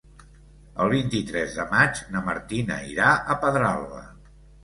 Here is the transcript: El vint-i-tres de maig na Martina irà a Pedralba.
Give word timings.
El 0.83 0.87
vint-i-tres 0.93 1.57
de 1.57 1.65
maig 1.73 2.01
na 2.15 2.23
Martina 2.29 2.79
irà 2.95 3.11
a 3.35 3.39
Pedralba. 3.45 4.01